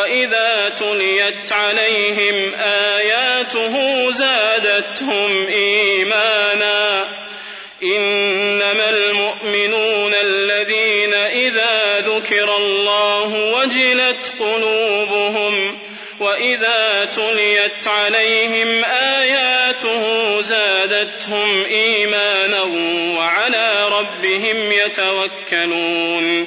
وإذا 0.00 0.72
تليت 0.78 1.52
عليهم 1.52 2.54
آياته 2.64 4.10
زادتهم 4.10 5.46
إيمانا 5.46 7.08
إنما 7.82 8.90
المؤمنون 8.90 10.14
الذين 10.14 11.14
إذا 11.14 12.00
ذكر 12.00 12.56
الله 12.56 13.52
وجلت 13.54 14.32
قلوبهم 14.40 15.78
وإذا 16.20 17.08
تليت 17.16 17.86
عليهم 17.86 18.84
آياته 18.84 20.40
زادتهم 20.40 21.64
إيمانا 21.64 22.62
وعلى 23.18 23.88
ربهم 23.88 24.72
يتوكلون 24.72 26.46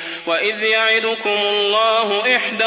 وإذ 0.25 0.63
يعدكم 0.63 1.29
الله 1.29 2.35
إحدى 2.35 2.65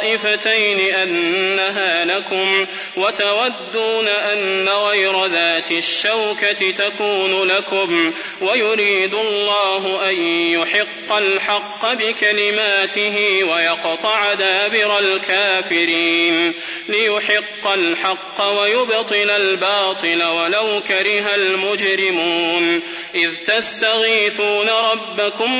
الطائفتين 0.00 0.94
أنها 0.94 2.04
لكم 2.04 2.66
وتودون 2.96 4.08
أن 4.08 4.68
غير 4.68 5.26
ذات 5.26 5.70
الشوكة 5.70 6.70
تكون 6.70 7.42
لكم 7.42 8.12
ويريد 8.40 9.14
الله 9.14 10.10
أن 10.10 10.16
يحق 10.52 11.12
الحق 11.16 11.92
بكلماته 11.92 13.44
ويقطع 13.44 14.34
دابر 14.34 14.98
الكافرين 14.98 16.54
ليحق 16.88 17.72
الحق 17.74 18.44
ويبطل 18.60 19.30
الباطل 19.30 20.22
ولو 20.22 20.82
كره 20.88 21.34
المجرمون 21.34 22.82
إذ 23.14 23.34
تستغيثون 23.46 24.68
ربكم 24.68 25.59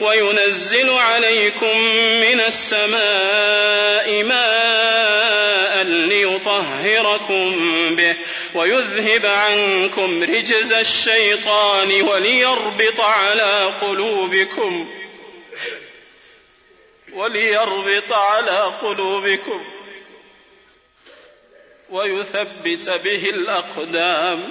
وينزل 0.00 0.90
عليكم 0.90 1.78
من 2.20 2.40
السماء 2.40 4.22
ماء 4.24 5.82
ليطهركم 5.82 7.56
به 7.96 8.16
ويذهب 8.54 9.26
عنكم 9.26 10.22
رجز 10.22 10.72
الشيطان 10.72 12.02
وليربط 12.02 13.00
على 13.00 13.72
قلوبكم 13.80 14.88
وليربط 17.12 18.12
على 18.12 18.72
قلوبكم 18.82 19.64
ويثبت 21.90 22.88
به 22.88 23.30
الأقدام 23.30 24.50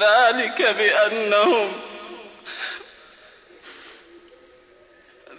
ذلك 0.00 0.62
بأنهم 0.62 1.72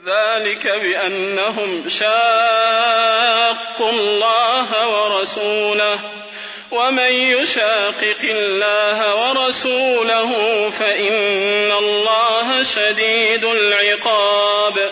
ذلك 0.06 0.68
بأنهم 0.68 1.90
شاقوا 1.90 3.92
الله 3.92 4.88
ورسوله 4.88 6.00
ومن 6.72 7.12
يشاقق 7.12 8.22
الله 8.24 9.16
ورسوله 9.16 10.32
فإن 10.70 11.72
الله 11.72 12.64
شديد 12.64 13.44
العقاب 13.44 14.92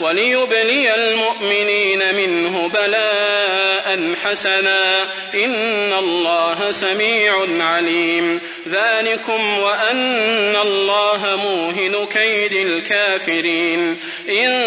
وليبلي 0.00 0.94
المؤمنين 0.94 2.14
منه 2.14 2.68
بلاء 2.74 4.14
حسنا. 4.24 5.02
إن 5.34 5.92
الله 5.98 6.70
سميع 6.70 7.34
عليم. 7.60 8.40
ذلكم 8.68 9.58
وأن 9.58 10.56
الله 10.62 11.36
موهن 11.44 12.06
كيد 12.06 12.52
الكافرين. 12.52 14.00
إن 14.28 14.64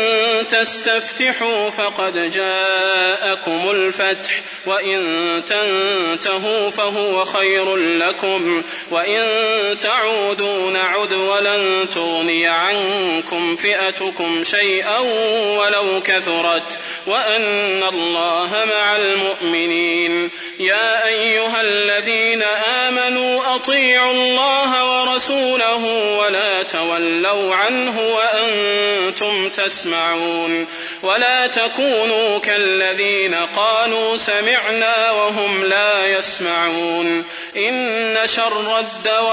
تستفتحوا 0.47 1.69
فقد 1.69 2.31
جاءكم 2.31 3.71
الفتح. 3.71 4.31
وإن 4.65 5.01
تنتهوا 5.47 6.69
فهو 6.69 7.25
خير 7.25 7.75
لكم. 7.75 8.63
وإن 8.91 9.21
تعودوا 9.81 10.71
نعد 10.71 11.13
ولن 11.13 11.87
تغني 11.95 12.47
عنكم 12.47 13.20
فئتكم 13.55 14.43
شيئا 14.43 14.99
ولو 15.57 16.01
كثرت 16.05 16.79
وأن 17.07 17.83
الله 17.83 18.49
مع 18.65 18.95
المؤمنين. 18.95 20.29
يا 20.59 21.07
أيها 21.07 21.61
الذين 21.61 22.43
آمنوا 22.87 23.55
أطيعوا 23.55 24.11
الله 24.11 25.01
ورسوله 25.01 25.83
ولا 26.17 26.63
تولوا 26.63 27.55
عنه 27.55 28.01
وأنتم 28.15 29.49
تسمعون. 29.49 30.67
ولا 31.03 31.47
تكونوا 31.47 32.39
كالذين 32.39 33.35
قالوا 33.35 34.17
سمعنا 34.17 35.11
وهم 35.11 35.63
لا 35.63 36.17
يسمعون. 36.17 37.25
إن 37.57 38.17
شر 38.25 38.79
الدواب 38.79 39.31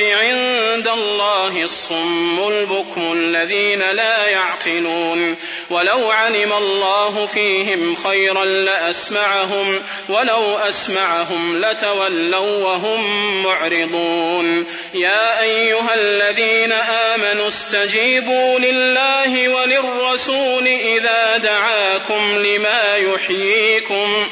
عند 0.00 0.88
الله 0.88 1.62
الصم 1.62 2.48
البكم 2.48 3.12
الذين 3.12 3.82
لا 3.92 4.26
يعقلون. 4.26 5.36
ولو 5.70 6.10
علم 6.10 6.52
الله 6.52 7.26
فيهم 7.26 7.96
خيرا 8.04 8.44
لأسمعهم 8.44 9.82
ولو 10.08 10.58
أسمعهم 10.58 11.60
لتولوا 11.64 12.64
وهم 12.64 13.42
معرضون. 13.42 14.66
يا 14.94 15.42
أيها 15.42 15.94
الذين 15.94 16.72
آمنوا 16.72 17.48
استجيبوا 17.48 18.58
لله 18.58 19.48
وللرسول 19.80 20.66
إذا 20.66 21.36
دعاكم 21.36 22.42
لما 22.42 22.96
يحييكم. 22.96 24.28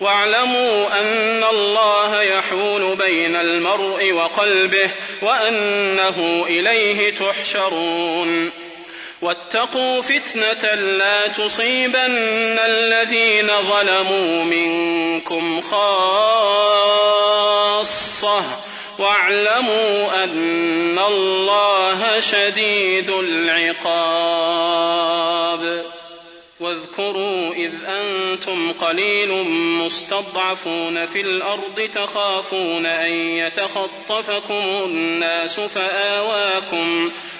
واعلموا 0.00 1.00
أن 1.00 1.44
الله 1.50 2.22
يحول 2.22 2.96
بين 2.96 3.36
المرء 3.36 4.12
وقلبه 4.12 4.90
وأنه 5.22 6.44
إليه 6.48 7.14
تحشرون. 7.18 8.50
واتقوا 9.22 10.02
فتنة 10.02 10.74
لا 10.74 11.26
تصيبن 11.28 12.58
الذين 12.58 13.46
ظلموا 13.46 14.44
منكم 14.44 15.60
خاصة. 15.60 16.20
واعلموا 19.00 20.24
أن 20.24 20.98
الله 20.98 22.20
شديد 22.20 23.10
العقاب. 23.10 25.00
واذكروا 26.60 27.54
إذ 27.54 27.72
أنتم 27.86 28.72
قليل 28.72 29.44
مستضعفون 29.84 31.06
في 31.06 31.20
الأرض 31.20 31.90
تخافون 31.94 32.86
أن 32.86 33.10
يتخطفكم 33.12 34.64
الناس 34.84 35.60
فآواكم 35.60 36.00
فآواكم 36.20 37.10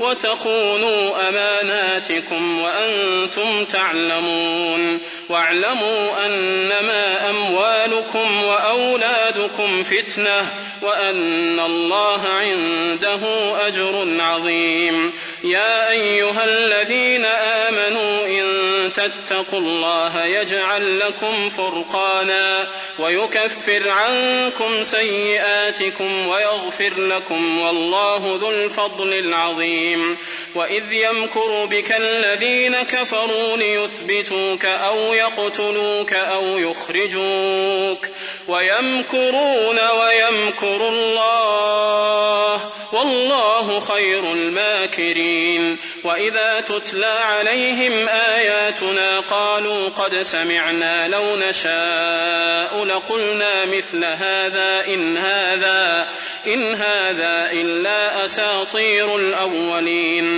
وتخونوا 0.00 1.28
أماناتكم 1.28 2.60
وأنتم 2.60 3.64
تعلمون 3.64 4.98
واعلموا 5.28 6.26
أنما 6.26 7.30
أموالكم 7.30 8.44
وأولادكم 8.44 9.82
فتنة 9.82 10.52
وأن 10.82 11.60
الله 11.60 12.20
عنده 12.28 13.20
أجر 13.66 14.06
عظيم. 14.20 15.12
يا 15.44 15.90
أيها 15.90 16.44
الذين 16.44 17.24
آمنوا 17.24 18.26
إن 18.26 18.67
تتقوا 18.98 19.58
الله 19.58 20.24
يجعل 20.24 20.98
لكم 20.98 21.50
فرقانا 21.50 22.68
ويكفر 22.98 23.90
عنكم 23.90 24.84
سيئاتكم 24.84 26.26
ويغفر 26.26 26.94
لكم 27.00 27.58
والله 27.58 28.38
ذو 28.40 28.50
الفضل 28.50 29.14
العظيم 29.14 30.16
وإذ 30.54 30.92
يمكر 30.92 31.64
بك 31.64 31.92
الذين 31.92 32.76
كفروا 32.76 33.56
ليثبتوك 33.56 34.64
أو 34.64 35.14
يقتلوك 35.14 36.12
أو 36.12 36.58
يخرجوك 36.58 38.06
ويمكرون 38.48 39.78
ويمكر 39.78 40.88
الله 40.88 42.60
والله 42.92 43.80
خير 43.80 44.32
الماكرين 44.32 45.78
وإذا 46.04 46.60
تتلى 46.60 47.06
عليهم 47.06 48.08
آياتنا 48.08 49.20
قالوا 49.20 49.88
قد 49.88 50.22
سمعنا 50.22 51.08
لو 51.08 51.36
نشاء 51.36 52.84
لقلنا 52.84 53.64
مثل 53.64 54.04
هذا 54.04 54.84
إن 54.86 55.16
هذا 55.16 56.08
إن 56.46 56.74
هذا 56.74 57.48
إلا 57.52 58.24
أساطير 58.24 59.16
الأولين 59.16 60.37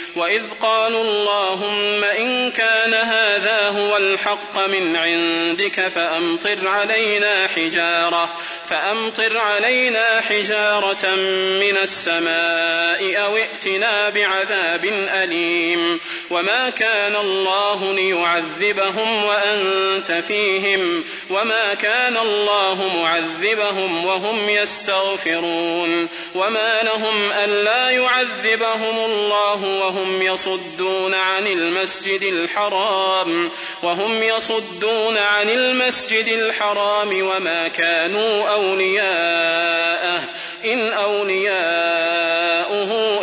وإذ 0.15 0.41
قالوا 0.61 1.03
اللهم 1.03 2.03
إن 2.03 2.51
كان 2.51 2.93
هذا 2.93 3.69
هو 3.69 3.97
الحق 3.97 4.67
من 4.67 4.95
عندك 4.95 5.87
فأمطر 5.87 6.67
علينا 6.67 7.47
حجارة 7.47 8.29
فأمطر 8.69 9.37
علينا 9.37 10.21
حجارة 10.21 11.15
من 11.61 11.77
السماء 11.83 13.23
أو 13.23 13.37
ائتنا 13.37 14.09
بعذاب 14.09 14.85
أليم. 15.23 15.99
وما 16.29 16.69
كان 16.69 17.15
الله 17.15 17.93
ليعذبهم 17.93 19.25
وأنت 19.25 20.11
فيهم. 20.27 21.03
وما 21.29 21.73
كان 21.73 22.17
الله 22.17 23.01
معذبهم 23.01 24.05
وهم 24.05 24.49
يستغفرون. 24.49 26.07
وما 26.35 26.81
لهم 26.83 27.31
ألا 27.31 27.89
يعذبهم 27.89 29.05
الله 29.05 29.63
وهم 29.63 30.00
يصدون 30.21 31.13
عن 31.13 31.47
المسجد 31.47 32.21
الحرام 32.21 33.51
وهم 33.83 34.23
يصدون 34.23 35.17
عن 35.17 35.49
المسجد 35.49 36.27
الحرام 36.27 37.21
وما 37.21 37.67
كانوا 37.67 38.49
أولياءه 38.49 40.21
إن 40.65 40.93
أولياؤه 40.93 42.31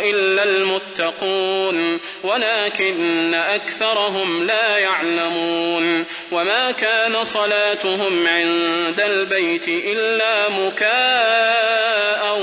إلا 0.09 0.43
المتقون 0.43 1.99
ولكن 2.23 3.33
أكثرهم 3.33 4.47
لا 4.47 4.77
يعلمون. 4.77 6.05
وما 6.31 6.71
كان 6.71 7.23
صلاتهم 7.23 8.27
عند 8.27 8.99
البيت 8.99 9.67
إلا 9.67 10.49
مكاء 10.49 12.37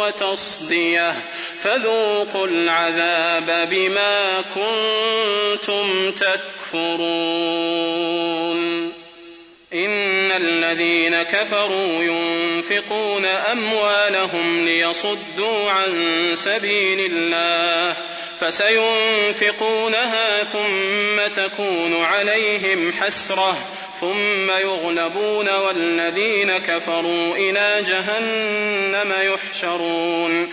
وتصدية. 0.00 1.14
فذوقوا 1.62 2.46
العذاب 2.46 3.68
بما 3.70 4.44
كنتم 4.54 6.10
تكفرون. 6.10 7.90
إن 9.74 10.30
الذين 10.30 11.22
كفروا 11.22 12.02
ينفقون 12.02 13.24
أموالهم 13.24 14.64
ليصدوا 14.64 15.70
عن 15.70 16.32
سبيل 16.34 17.12
الله 17.12 17.96
فسينفقونها 18.40 20.44
ثم 20.44 21.42
تكون 21.42 22.04
عليهم 22.04 22.92
حسرة 22.92 23.58
ثم 24.00 24.50
يغلبون 24.50 25.48
والذين 25.48 26.58
كفروا 26.58 27.36
إلى 27.36 27.84
جهنم 27.88 29.34
يحشرون. 29.34 30.52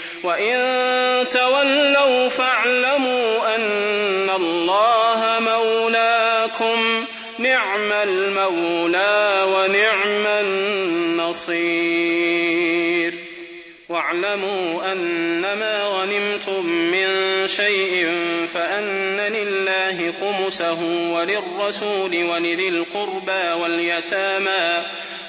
وإن 0.23 0.57
تولوا 1.29 2.29
فاعلموا 2.29 3.55
أن 3.55 4.29
الله 4.35 5.39
مولاكم 5.39 7.05
نعم 7.39 7.91
المولى 7.91 9.43
ونعم 9.47 10.27
النصير 10.27 12.01
واعلموا 13.89 14.91
أنما 14.91 15.83
غنمتم 15.83 16.65
من 16.65 17.07
شيء 17.47 18.07
فأن 18.53 19.19
لله 19.19 20.13
خمسه 20.21 20.83
وللرسول 21.13 22.23
ولذي 22.23 22.67
القربى 22.67 23.61
واليتامى 23.61 24.83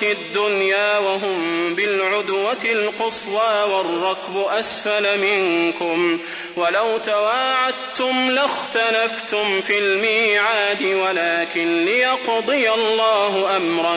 بالعدوة 0.00 0.12
الدنيا 0.12 0.98
وهم 0.98 1.74
بالعدوة 1.74 2.64
القصوى 2.64 3.62
والركب 3.72 4.36
أسفل 4.48 5.18
منكم 5.18 6.18
ولو 6.56 6.98
تواعدتم 6.98 8.30
لاختلفتم 8.30 9.60
في 9.60 9.78
الميعاد 9.78 10.82
ولكن 10.82 11.84
ليقضي 11.84 12.70
الله 12.70 13.56
أمرا 13.56 13.96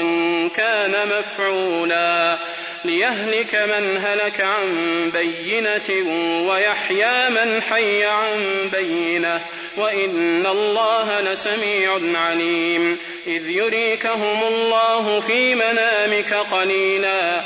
كان 0.55 1.09
مفعولا 1.19 2.37
ليهلك 2.85 3.55
من 3.55 4.03
هلك 4.05 4.41
عن 4.41 5.11
بينة 5.13 5.89
ويحيى 6.49 7.29
من 7.29 7.61
حي 7.61 8.05
عن 8.05 8.69
بينة 8.73 9.41
وإن 9.77 10.45
الله 10.45 11.21
لسميع 11.21 12.19
عليم. 12.19 12.97
إذ 13.27 13.49
يريكهم 13.49 14.43
الله 14.43 15.19
في 15.19 15.55
منامك 15.55 16.33
قليلا. 16.33 17.45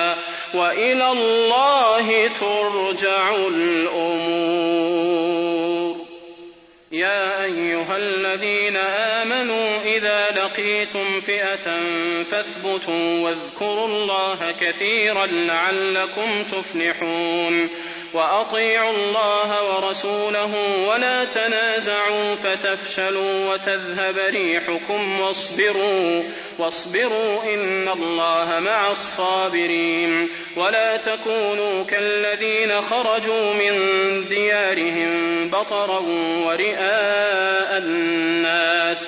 وإلى 0.53 1.11
الله 1.11 2.27
ترجع 2.27 3.35
الأمور. 3.35 4.81
يا 6.91 7.43
أيها 7.43 7.97
الذين 7.97 8.77
آمنوا 8.77 9.81
لقيتم 10.71 11.21
فئة 11.21 11.79
فاثبتوا 12.31 13.19
واذكروا 13.19 13.87
الله 13.87 14.53
كثيرا 14.61 15.25
لعلكم 15.25 16.43
تفلحون 16.51 17.69
وأطيعوا 18.13 18.91
الله 18.91 19.75
ورسوله 19.75 20.51
ولا 20.87 21.25
تنازعوا 21.25 22.35
فتفشلوا 22.35 23.53
وتذهب 23.53 24.17
ريحكم 24.17 25.21
واصبروا 25.21 26.23
واصبروا 26.59 27.43
إن 27.53 27.89
الله 27.89 28.59
مع 28.59 28.91
الصابرين 28.91 30.29
ولا 30.55 30.97
تكونوا 30.97 31.83
كالذين 31.83 32.81
خرجوا 32.81 33.53
من 33.53 33.75
ديارهم 34.29 35.49
بطرا 35.49 35.99
ورئاء 36.45 37.77
الناس 37.77 39.07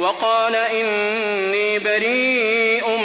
وقال 0.00 0.56
إني 0.56 1.78
بريء 1.78 2.98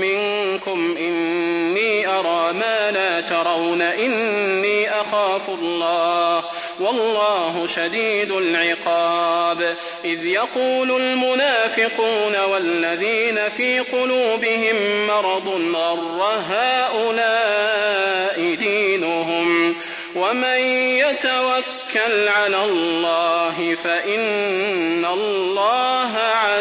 منكم 0.00 0.96
إني 0.98 2.08
أرى 2.08 2.52
ما 2.52 2.90
لا 2.90 3.20
ترون 3.20 3.82
إني 3.82 4.90
أخاف 4.90 5.48
الله 5.48 6.44
والله 6.80 7.66
شديد 7.66 8.32
العقاب. 8.32 9.76
إذ 10.04 10.26
يقول 10.26 10.90
المنافقون 10.90 12.36
والذين 12.50 13.38
في 13.56 13.78
قلوبهم 13.78 15.06
مرض 15.06 15.48
غر 15.74 16.40
هؤلاء 16.50 18.54
دينهم؟ 18.54 19.76
ومن 20.14 20.58
يتوكل 20.98 22.28
على 22.28 22.64
الله 22.64 23.76
فإن 23.84 25.04
الله 25.04 26.01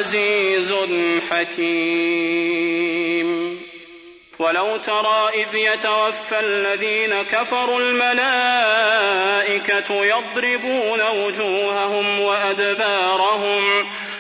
عزيز 0.02 0.74
حكيم. 1.30 2.82
ولو 4.40 4.78
ترى 4.78 5.30
إذ 5.34 5.56
يتوفى 5.56 6.40
الذين 6.40 7.22
كفروا 7.22 7.80
الملائكة 7.80 8.86
يضربون 10.06 11.02
وجوههم 11.02 12.20
وأدبارهم 12.20 13.88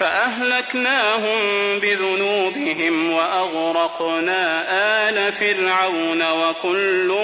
فأهلكناهم 0.00 1.40
بذنوبهم 1.78 3.10
وأغرقنا 3.10 4.64
آل 5.08 5.32
فرعون 5.32 6.32
وكل 6.32 7.14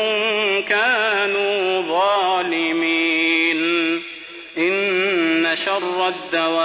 كانوا 0.68 1.80
ظالمين. 1.82 3.66
إن 4.58 5.56
شر 5.64 6.08
الدواب 6.08 6.56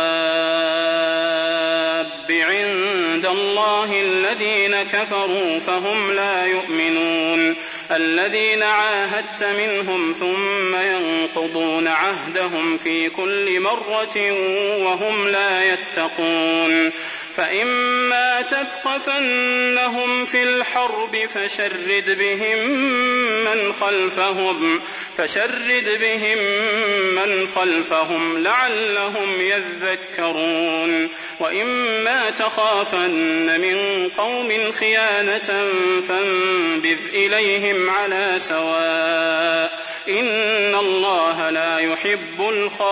عند 2.32 3.26
الله 3.26 4.02
الذين 4.02 4.84
كفروا 4.84 5.60
فهم 5.60 6.12
لا 6.12 6.46
يؤمنون. 6.46 7.56
الذين 7.92 8.64
عاهدت 8.64 9.44
منهم 9.44 10.16
ثم 10.20 10.76
ينقضون 10.76 11.88
عهدهم 11.88 12.78
في 12.78 13.10
كل 13.10 13.60
مرة 13.60 14.32
وهم 14.84 15.28
لا 15.28 15.64
يتقون. 15.64 15.81
فإما 17.36 18.42
تثقفنهم 18.42 20.26
في 20.26 20.44
الحرب 20.44 21.18
فشرد 21.34 22.18
بهم 22.20 22.70
من 23.44 23.74
خلفهم 23.74 24.82
فشرد 25.18 25.98
بهم 26.02 26.38
من 27.16 27.48
خلفهم 27.48 28.44
لعلهم 28.44 29.42
يذكرون. 29.42 31.10
وإما 31.40 32.30
تخافن 32.30 33.62
من 33.62 34.10
قوم 34.10 34.72
خيانة 34.72 35.70
فانبذ 36.08 36.98
إليهم 37.14 37.90
على 37.90 38.40
سواء. 38.40 39.82
إن 40.10 40.76
الله 40.76 41.50
لا 41.50 41.80
يحب 41.80 42.40
الخائنين. 42.40 42.92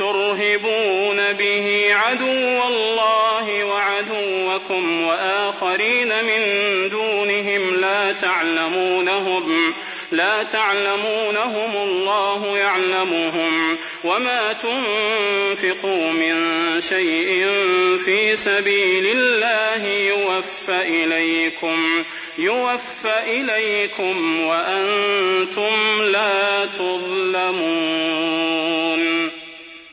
ترهبون 0.00 1.32
به 1.32 1.94
عدو 1.94 2.62
الله 2.68 3.64
وعدوكم 3.64 5.02
وآخرين 5.02 6.24
من 6.24 6.42
دونهم 6.88 7.80
لا 7.80 8.12
تعلمونهم 8.12 9.74
لا 10.12 10.42
تعلمونهم 10.42 11.76
الله 11.76 12.58
يعلمهم. 12.58 13.78
وما 14.04 14.52
تنفقوا 14.52 16.12
من 16.12 16.36
شيء 16.80 17.46
في 18.04 18.36
سبيل 18.36 19.06
الله 19.16 19.86
يوفى 19.86 20.82
إليكم 20.82 22.04
يوفى 22.38 23.18
إليكم 23.26 24.40
وأنتم 24.40 26.02
لا 26.02 26.66
تظلمون. 26.66 27.70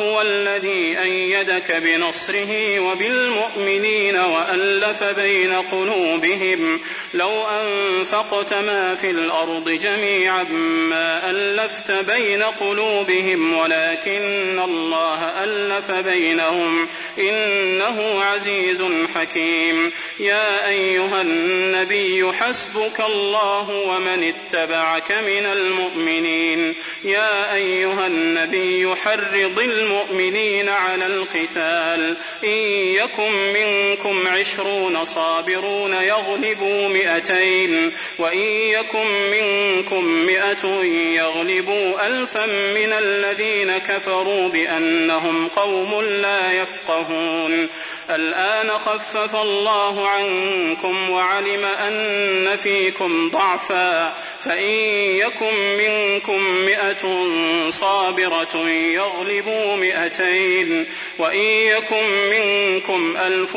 هو 0.00 0.22
الذي 0.22 0.98
أيدك 1.02 1.72
بنصره 1.72 2.80
وبالمؤمنين 2.80 4.16
وألف 4.16 5.02
بين 5.02 5.52
قلوبهم. 5.52 6.80
لو 7.14 7.30
أنفقت 7.46 8.54
ما 8.54 8.94
في 8.94 9.10
الأرض 9.10 9.68
جميعا 9.68 10.42
ما 10.90 11.30
ألفت 11.30 11.90
بين 11.90 12.42
قلوبهم 12.42 13.58
ولكن 13.58 14.60
الله 14.64 15.44
ألف 15.44 15.90
بينهم. 15.90 16.88
إنه 17.18 18.22
عزيز 18.22 18.84
حكيم. 19.14 19.92
يا 20.20 20.68
أيها 20.68 21.22
النبي 21.22 22.32
حسبك 22.32 23.00
الله 23.00 23.70
ومن 23.70 24.32
اتبعك 24.32 25.12
من 25.12 25.46
المؤمنين. 25.46 26.74
يا 27.04 27.54
أيها 27.54 28.06
النبي 28.06 28.96
حرض 28.96 29.52
المؤمنين 29.86 30.68
على 30.68 31.06
القتال. 31.06 32.16
إن 32.44 32.58
يكن 32.98 33.52
منكم 33.52 34.28
عشرون 34.28 35.04
صابرون 35.04 35.92
يغلبوا 35.92 36.88
مئتين 36.88 37.92
وإن 38.18 38.38
يكن 38.48 39.06
منكم 39.30 40.04
مئة 40.04 40.66
يغلبوا 40.92 42.06
ألفا 42.06 42.46
من 42.46 42.92
الذين 42.92 43.78
كفروا 43.78 44.48
بأنهم 44.48 45.48
قوم 45.48 46.02
لا 46.02 46.52
يفقهون. 46.52 47.68
الآن 48.10 48.70
خفف 48.70 49.36
الله 49.36 50.08
عنكم 50.08 51.10
وعلم 51.10 51.64
أن 51.64 52.56
فيكم 52.62 53.30
ضعفا. 53.30 54.14
فإن 54.44 54.74
يكن 55.16 55.76
منكم 55.76 56.42
مئة 56.64 57.26
صابرة 57.70 58.68
يغلبوا 58.68 59.75
مئتين 59.76 60.86
وإن 61.18 61.38
يكن 61.46 62.30
منكم 62.30 63.16
ألف 63.16 63.54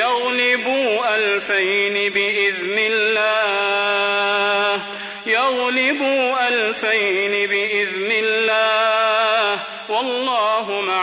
يغلبوا 0.00 1.16
ألفين 1.16 2.12
بإذن 2.12 2.78
الله 2.78 4.82
يغلبوا 5.26 6.48
ألفين 6.48 7.48
بإذن 7.48 8.12
الله 8.12 8.91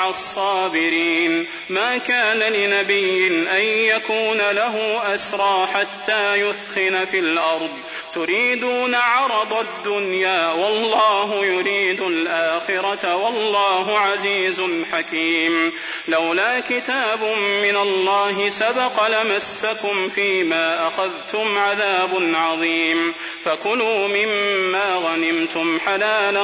الصابرين. 0.09 1.47
ما 1.69 1.97
كان 1.97 2.39
لنبي 2.39 3.27
أن 3.27 3.61
يكون 3.95 4.37
له 4.37 5.01
أسرى 5.15 5.67
حتى 5.73 6.35
يثخن 6.35 7.05
في 7.05 7.19
الأرض. 7.19 7.69
تريدون 8.15 8.95
عرض 8.95 9.53
الدنيا 9.53 10.51
والله 10.51 11.45
يريد 11.45 12.01
الآخرة 12.01 13.15
والله 13.15 13.99
عزيز 13.99 14.61
حكيم. 14.91 15.73
لولا 16.07 16.59
كتاب 16.59 17.23
من 17.63 17.75
الله 17.75 18.49
سبق 18.49 19.07
لمسكم 19.07 20.09
فيما 20.09 20.87
أخذتم 20.87 21.57
عذاب 21.57 22.31
عظيم. 22.35 23.13
فكلوا 23.45 24.07
مما 24.07 24.95
غنمتم 24.95 25.79
حلالا 25.79 26.43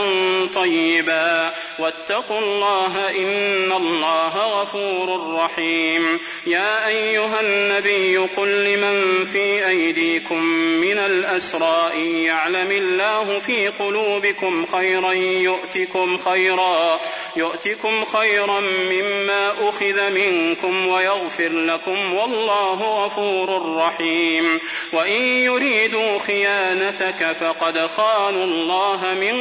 طيبا. 0.56 1.54
واتقوا 1.80 2.40
الله 2.40 3.10
إن 3.10 3.55
الله 3.74 4.62
غفور 4.62 5.36
رحيم. 5.36 6.20
يا 6.48 6.88
أيها 6.88 7.42
النبي 7.42 8.18
قل 8.18 8.66
لمن 8.66 9.26
في 9.26 9.68
أيديكم 9.68 10.44
من 10.82 10.98
الأسرى 10.98 11.92
إن 11.96 12.16
يعلم 12.16 12.72
الله 12.72 13.40
في 13.40 13.68
قلوبكم 13.68 14.66
خيرا 14.66 15.12
يؤتكم 15.12 16.18
خيرا 16.18 17.00
يؤتكم 17.36 18.06
خيرا 18.06 18.60
مما 18.92 19.70
أخذ 19.70 20.10
منكم 20.10 20.88
ويغفر 20.88 21.50
لكم 21.50 22.14
والله 22.14 23.06
غفور 23.06 23.76
رحيم. 23.78 24.60
وإن 24.94 25.22
يريدوا 25.22 26.20
خيانتك 26.20 27.36
فقد 27.40 27.88
خانوا 27.98 28.44
الله 28.44 29.00
من 29.22 29.38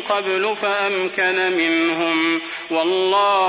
قبل 0.00 0.56
فأمكن 0.56 1.52
منهم. 1.52 2.40